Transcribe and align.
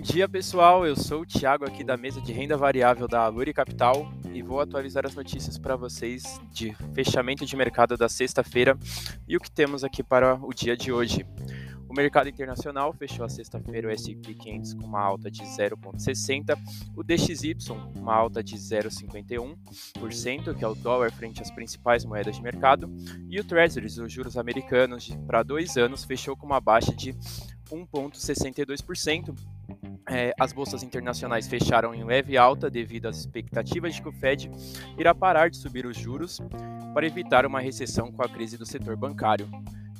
dia, 0.00 0.28
pessoal. 0.28 0.84
Eu 0.84 0.96
sou 0.96 1.20
o 1.22 1.26
Thiago 1.26 1.64
aqui 1.64 1.84
da 1.84 1.96
mesa 1.96 2.20
de 2.20 2.32
renda 2.32 2.56
variável 2.56 3.06
da 3.06 3.20
Aluri 3.20 3.52
Capital 3.52 4.12
e 4.34 4.42
vou 4.42 4.58
atualizar 4.60 5.06
as 5.06 5.14
notícias 5.14 5.56
para 5.56 5.76
vocês 5.76 6.40
de 6.50 6.74
fechamento 6.92 7.46
de 7.46 7.54
mercado 7.54 7.96
da 7.96 8.08
sexta-feira 8.08 8.76
e 9.28 9.36
o 9.36 9.40
que 9.40 9.48
temos 9.48 9.84
aqui 9.84 10.02
para 10.02 10.34
o 10.42 10.52
dia 10.52 10.76
de 10.76 10.90
hoje. 10.90 11.24
O 11.88 11.94
mercado 11.94 12.28
internacional 12.28 12.92
fechou 12.92 13.24
a 13.24 13.28
sexta-feira 13.28 13.86
o 13.86 13.90
S&P 13.90 14.34
500 14.34 14.74
com 14.74 14.86
uma 14.86 15.00
alta 15.00 15.30
de 15.30 15.42
0,60, 15.42 16.58
o 16.96 17.04
DXY 17.04 17.56
uma 17.96 18.14
alta 18.14 18.42
de 18.42 18.56
0,51%, 18.56 20.54
que 20.56 20.64
é 20.64 20.68
o 20.68 20.74
dólar 20.74 21.12
frente 21.12 21.40
às 21.40 21.50
principais 21.52 22.04
moedas 22.04 22.34
de 22.36 22.42
mercado, 22.42 22.92
e 23.28 23.38
o 23.38 23.44
Treasuries, 23.44 23.98
os 23.98 24.12
juros 24.12 24.36
americanos 24.36 25.16
para 25.26 25.44
dois 25.44 25.76
anos, 25.76 26.04
fechou 26.04 26.36
com 26.36 26.46
uma 26.46 26.60
baixa 26.60 26.94
de 26.94 27.14
1,62%. 27.70 29.34
É, 30.12 30.34
as 30.40 30.52
bolsas 30.52 30.82
internacionais 30.82 31.46
fecharam 31.46 31.94
em 31.94 32.02
leve 32.02 32.36
alta 32.36 32.68
devido 32.68 33.06
às 33.06 33.18
expectativas 33.18 33.94
de 33.94 34.02
que 34.02 34.08
o 34.08 34.12
Fed 34.12 34.50
irá 34.98 35.14
parar 35.14 35.48
de 35.48 35.56
subir 35.56 35.86
os 35.86 35.96
juros 35.96 36.40
para 36.92 37.06
evitar 37.06 37.46
uma 37.46 37.60
recessão 37.60 38.10
com 38.10 38.22
a 38.22 38.28
crise 38.28 38.58
do 38.58 38.66
setor 38.66 38.96
bancário. 38.96 39.48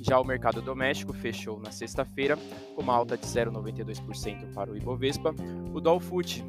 Já 0.00 0.19
o 0.19 0.24
mercado 0.24 0.60
doméstico 0.60 1.12
fechou 1.12 1.60
na 1.60 1.70
sexta-feira 1.70 2.36
com 2.74 2.83
uma 2.83 2.95
alta 2.95 3.16
de 3.16 3.24
0,92% 3.24 4.52
para 4.52 4.73
o 4.73 4.77
Ibovespa. 4.77 5.33
O 5.73 5.80
Dow 5.80 6.00
Food 6.00 6.45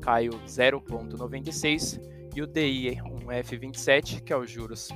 caiu 0.00 0.32
0,96% 0.46 2.00
e 2.34 2.40
o 2.40 2.46
DI, 2.46 2.98
F27, 3.28 4.22
que 4.22 4.32
é 4.32 4.36
os 4.36 4.50
juros 4.50 4.88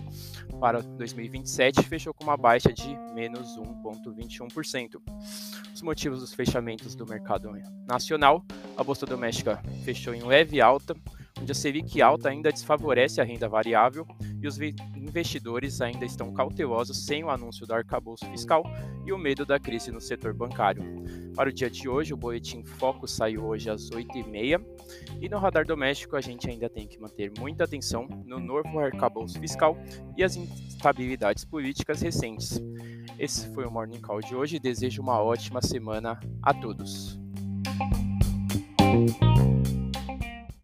para 0.60 0.80
2027, 0.82 1.82
fechou 1.82 2.12
com 2.14 2.24
uma 2.24 2.36
baixa 2.36 2.72
de 2.72 2.88
menos 3.14 3.56
1,21%. 3.58 5.00
Os 5.74 5.82
motivos 5.82 6.20
dos 6.20 6.34
fechamentos 6.34 6.94
do 6.94 7.06
mercado 7.06 7.50
nacional, 7.86 8.44
a 8.76 8.82
bolsa 8.82 9.06
doméstica 9.06 9.62
fechou 9.84 10.14
em 10.14 10.22
leve 10.22 10.60
alta, 10.60 10.94
onde 11.40 11.52
a 11.52 11.54
Selic 11.54 12.00
alta 12.02 12.28
ainda 12.28 12.52
desfavorece 12.52 13.20
a 13.20 13.24
renda 13.24 13.48
variável 13.48 14.06
e 14.40 14.46
os 14.46 14.58
investidores 14.58 15.80
ainda 15.80 16.04
estão 16.04 16.32
cautelosos 16.32 17.04
sem 17.04 17.24
o 17.24 17.30
anúncio 17.30 17.66
do 17.66 17.74
arcabouço 17.74 18.24
fiscal 18.26 18.62
e 19.04 19.12
o 19.12 19.18
medo 19.18 19.44
da 19.44 19.58
crise 19.58 19.90
no 19.90 20.00
setor 20.00 20.32
bancário. 20.32 20.82
Para 21.34 21.48
o 21.48 21.52
dia 21.52 21.70
de 21.70 21.88
hoje, 21.88 22.12
o 22.12 22.16
boletim 22.16 22.64
Foco 22.64 23.06
saiu 23.06 23.44
hoje 23.44 23.70
às 23.70 23.90
8h30 23.90 24.64
e 25.20 25.28
no 25.28 25.38
radar 25.38 25.66
doméstico 25.66 26.16
a 26.16 26.20
gente 26.20 26.48
ainda 26.48 26.68
tem 26.68 26.86
que 26.86 26.98
manter 26.98 27.32
muita 27.38 27.64
atenção 27.64 28.06
no 28.24 28.38
novo 28.38 28.78
arcabouço 28.78 29.38
fiscal 29.38 29.76
e 30.16 30.22
as 30.22 30.36
instabilidades 30.36 31.44
políticas 31.44 32.00
recentes. 32.00 32.60
Esse 33.18 33.52
foi 33.52 33.64
o 33.64 33.70
Morning 33.70 34.00
Call 34.00 34.20
de 34.20 34.34
hoje. 34.34 34.60
Desejo 34.60 35.02
uma 35.02 35.20
ótima 35.20 35.60
semana 35.60 36.20
a 36.42 36.54
todos. 36.54 37.18